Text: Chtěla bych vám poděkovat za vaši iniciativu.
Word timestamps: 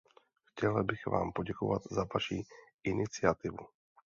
Chtěla 0.45 0.83
bych 0.83 1.07
vám 1.07 1.31
poděkovat 1.31 1.81
za 1.91 2.07
vaši 2.15 2.43
iniciativu. 2.83 3.57